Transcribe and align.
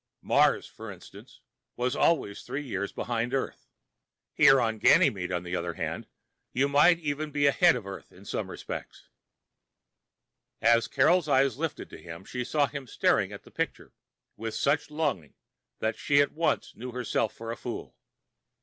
Mars, 0.23 0.65
for 0.65 0.91
instance, 0.91 1.41
was 1.75 1.95
always 1.95 2.41
three 2.41 2.63
years 2.63 2.91
behind 2.91 3.35
Earth. 3.35 3.67
Here 4.33 4.59
on 4.59 4.79
Ganymede, 4.79 5.31
on 5.31 5.43
the 5.43 5.55
other 5.55 5.75
hand, 5.75 6.07
you 6.53 6.67
might 6.67 6.97
even 6.97 7.29
be 7.29 7.45
ahead 7.45 7.75
of 7.75 7.85
Earth 7.85 8.11
in 8.11 8.25
some 8.25 8.49
respects. 8.49 9.09
As 10.59 10.87
Carol's 10.87 11.29
eyes 11.29 11.59
lifted 11.59 11.91
to 11.91 11.99
his, 12.01 12.27
she 12.27 12.43
saw 12.43 12.65
him 12.65 12.87
staring 12.87 13.31
at 13.31 13.43
the 13.43 13.51
picture 13.51 13.93
with 14.35 14.55
such 14.55 14.89
longing 14.89 15.35
that 15.77 15.99
she 15.99 16.19
at 16.19 16.31
once 16.31 16.75
knew 16.75 16.93
herself 16.93 17.31
for 17.35 17.51
a 17.51 17.55
fool. 17.55 17.95